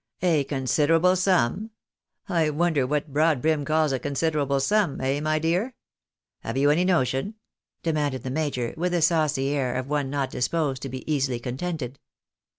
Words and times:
"A 0.35 0.45
considerable 0.45 1.15
sum? 1.15 1.69
I 2.27 2.49
wonder 2.49 2.87
what 2.87 3.13
broadbrim 3.13 3.63
calls 3.65 3.91
a 3.91 3.99
con 3.99 4.15
siderable 4.15 4.59
sum— 4.59 4.99
eh, 5.01 5.19
my 5.19 5.37
dear? 5.37 5.75
Have 6.39 6.57
you 6.57 6.71
any 6.71 6.83
notion?" 6.85 7.35
demanded 7.83 8.23
the 8.23 8.31
major, 8.31 8.73
with 8.75 8.93
the 8.93 9.01
saucy 9.03 9.49
air 9.49 9.75
of 9.75 9.87
one 9.87 10.09
not 10.09 10.31
disposed 10.31 10.81
to 10.81 10.89
be 10.89 11.05
easily 11.13 11.39
con 11.39 11.57
tented. 11.57 11.99